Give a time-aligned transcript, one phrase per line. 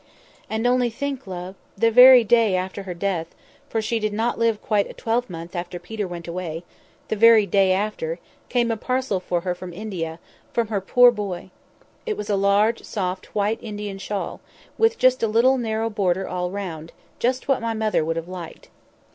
[0.49, 1.53] "And only think, love!
[1.77, 6.07] the very day after her death—for she did not live quite a twelvemonth after Peter
[6.07, 11.51] went away—the very day after—came a parcel for her from India—from her poor boy.
[12.07, 14.41] It was a large, soft, white Indian shawl,
[14.75, 18.69] with just a little narrow border all round; just what my mother would have liked.